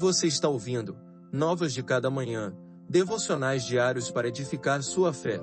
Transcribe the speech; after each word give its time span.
Você 0.00 0.28
está 0.28 0.48
ouvindo 0.48 0.96
Novas 1.30 1.74
de 1.74 1.82
Cada 1.82 2.08
Manhã, 2.08 2.56
devocionais 2.88 3.66
diários 3.66 4.10
para 4.10 4.28
edificar 4.28 4.82
sua 4.82 5.12
fé. 5.12 5.38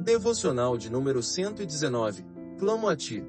Devocional 0.00 0.76
de 0.76 0.90
número 0.90 1.22
119. 1.22 2.26
Clamo 2.58 2.88
a 2.88 2.96
ti. 2.96 3.24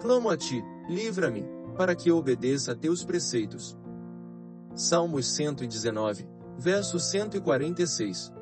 Clamo 0.00 0.30
a 0.30 0.38
ti, 0.38 0.64
livra-me, 0.88 1.44
para 1.76 1.94
que 1.94 2.08
eu 2.10 2.16
obedeça 2.16 2.72
a 2.72 2.74
teus 2.74 3.04
preceitos. 3.04 3.76
Salmos 4.74 5.26
119, 5.34 6.26
verso 6.56 6.98
146. 6.98 8.32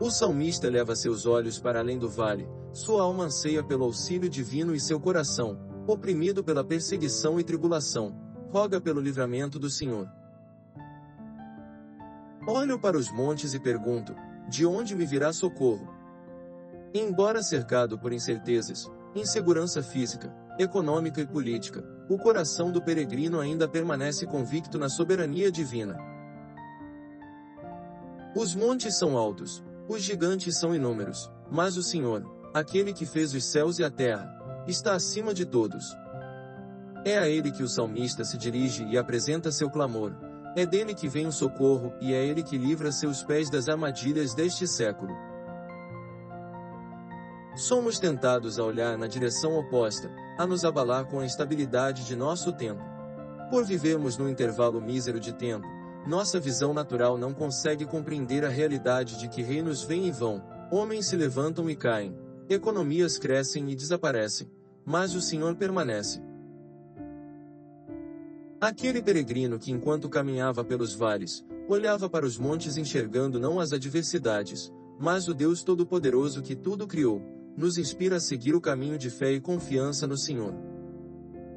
O 0.00 0.10
salmista 0.10 0.70
leva 0.70 0.96
seus 0.96 1.26
olhos 1.26 1.58
para 1.58 1.80
além 1.80 1.98
do 1.98 2.08
vale, 2.08 2.48
sua 2.72 3.02
alma 3.02 3.24
anseia 3.24 3.62
pelo 3.62 3.84
auxílio 3.84 4.30
divino 4.30 4.74
e 4.74 4.80
seu 4.80 4.98
coração, 4.98 5.60
oprimido 5.86 6.42
pela 6.42 6.64
perseguição 6.64 7.38
e 7.38 7.44
tribulação, 7.44 8.16
roga 8.50 8.80
pelo 8.80 8.98
livramento 8.98 9.58
do 9.58 9.68
Senhor. 9.68 10.08
Olho 12.48 12.80
para 12.80 12.96
os 12.96 13.12
montes 13.12 13.52
e 13.52 13.60
pergunto: 13.60 14.14
de 14.48 14.64
onde 14.64 14.96
me 14.96 15.04
virá 15.04 15.34
socorro? 15.34 15.86
Embora 16.94 17.42
cercado 17.42 17.98
por 17.98 18.10
incertezas, 18.10 18.90
insegurança 19.14 19.82
física, 19.82 20.34
econômica 20.58 21.20
e 21.20 21.26
política, 21.26 21.84
o 22.08 22.16
coração 22.16 22.72
do 22.72 22.80
peregrino 22.80 23.38
ainda 23.38 23.68
permanece 23.68 24.26
convicto 24.26 24.78
na 24.78 24.88
soberania 24.88 25.52
divina. 25.52 25.98
Os 28.34 28.54
montes 28.54 28.98
são 28.98 29.18
altos, 29.18 29.62
os 29.90 30.02
gigantes 30.02 30.56
são 30.56 30.72
inúmeros, 30.72 31.28
mas 31.50 31.76
o 31.76 31.82
Senhor, 31.82 32.24
aquele 32.54 32.92
que 32.92 33.04
fez 33.04 33.34
os 33.34 33.44
céus 33.44 33.80
e 33.80 33.84
a 33.84 33.90
terra, 33.90 34.32
está 34.64 34.94
acima 34.94 35.34
de 35.34 35.44
todos. 35.44 35.84
É 37.04 37.18
a 37.18 37.28
ele 37.28 37.50
que 37.50 37.64
o 37.64 37.68
salmista 37.68 38.24
se 38.24 38.38
dirige 38.38 38.84
e 38.84 38.96
apresenta 38.96 39.50
seu 39.50 39.68
clamor. 39.68 40.14
É 40.54 40.64
dele 40.64 40.94
que 40.94 41.08
vem 41.08 41.26
o 41.26 41.32
socorro, 41.32 41.92
e 42.00 42.14
é 42.14 42.24
ele 42.24 42.44
que 42.44 42.56
livra 42.56 42.92
seus 42.92 43.24
pés 43.24 43.50
das 43.50 43.68
armadilhas 43.68 44.32
deste 44.32 44.64
século. 44.64 45.12
Somos 47.56 47.98
tentados 47.98 48.60
a 48.60 48.64
olhar 48.64 48.96
na 48.96 49.08
direção 49.08 49.58
oposta, 49.58 50.08
a 50.38 50.46
nos 50.46 50.64
abalar 50.64 51.06
com 51.06 51.18
a 51.18 51.24
instabilidade 51.24 52.06
de 52.06 52.14
nosso 52.14 52.52
tempo. 52.52 52.82
Por 53.50 53.64
vivermos 53.64 54.16
num 54.16 54.28
intervalo 54.28 54.80
mísero 54.80 55.18
de 55.18 55.32
tempo, 55.32 55.66
nossa 56.10 56.40
visão 56.40 56.74
natural 56.74 57.16
não 57.16 57.32
consegue 57.32 57.86
compreender 57.86 58.44
a 58.44 58.48
realidade 58.48 59.16
de 59.16 59.28
que 59.28 59.42
reinos 59.42 59.84
vêm 59.84 60.08
e 60.08 60.10
vão, 60.10 60.42
homens 60.68 61.06
se 61.06 61.14
levantam 61.14 61.70
e 61.70 61.76
caem, 61.76 62.18
economias 62.48 63.16
crescem 63.16 63.70
e 63.70 63.76
desaparecem, 63.76 64.50
mas 64.84 65.14
o 65.14 65.20
Senhor 65.20 65.54
permanece. 65.54 66.20
Aquele 68.60 69.00
peregrino 69.00 69.56
que 69.56 69.70
enquanto 69.70 70.08
caminhava 70.08 70.64
pelos 70.64 70.92
vales, 70.92 71.46
olhava 71.68 72.10
para 72.10 72.26
os 72.26 72.36
montes 72.36 72.76
enxergando 72.76 73.38
não 73.38 73.60
as 73.60 73.72
adversidades, 73.72 74.70
mas 74.98 75.28
o 75.28 75.32
Deus 75.32 75.62
Todo-Poderoso 75.62 76.42
que 76.42 76.56
tudo 76.56 76.88
criou, 76.88 77.22
nos 77.56 77.78
inspira 77.78 78.16
a 78.16 78.20
seguir 78.20 78.54
o 78.54 78.60
caminho 78.60 78.98
de 78.98 79.10
fé 79.10 79.32
e 79.32 79.40
confiança 79.40 80.08
no 80.08 80.18
Senhor. 80.18 80.54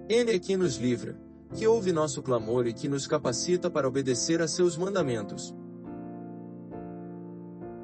Ele 0.07 0.31
é 0.31 0.39
quem 0.39 0.57
nos 0.57 0.77
livra, 0.77 1.19
que 1.53 1.67
ouve 1.67 1.91
nosso 1.91 2.21
clamor 2.21 2.65
e 2.65 2.73
que 2.73 2.89
nos 2.89 3.05
capacita 3.05 3.69
para 3.69 3.87
obedecer 3.87 4.41
a 4.41 4.47
seus 4.47 4.75
mandamentos. 4.75 5.55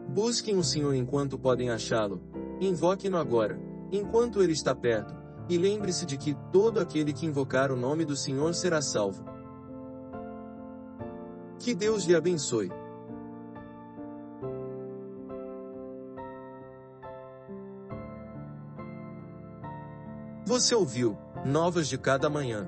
Busquem 0.07 0.57
o 0.57 0.63
Senhor 0.63 0.93
enquanto 0.95 1.37
podem 1.37 1.69
achá-lo, 1.69 2.21
invoquem-no 2.59 3.17
agora, 3.17 3.59
enquanto 3.91 4.41
ele 4.41 4.53
está 4.53 4.73
perto, 4.73 5.15
e 5.47 5.57
lembre-se 5.57 6.05
de 6.05 6.17
que 6.17 6.35
todo 6.51 6.79
aquele 6.79 7.13
que 7.13 7.25
invocar 7.25 7.71
o 7.71 7.75
nome 7.75 8.05
do 8.05 8.15
Senhor 8.15 8.53
será 8.53 8.81
salvo. 8.81 9.23
Que 11.59 11.75
Deus 11.75 12.05
lhe 12.05 12.15
abençoe. 12.15 12.71
Você 20.45 20.73
ouviu 20.73 21.15
Novas 21.45 21.87
de 21.87 21.97
Cada 21.97 22.27
Manhã 22.29 22.67